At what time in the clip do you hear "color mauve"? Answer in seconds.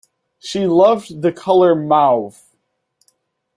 1.31-2.41